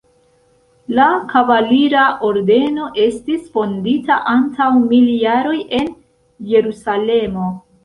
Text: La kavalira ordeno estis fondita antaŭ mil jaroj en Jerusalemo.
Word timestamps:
La 0.99 1.09
kavalira 1.33 2.05
ordeno 2.29 2.87
estis 3.05 3.45
fondita 3.59 4.19
antaŭ 4.33 4.71
mil 4.89 5.13
jaroj 5.27 5.57
en 5.83 5.95
Jerusalemo. 6.57 7.49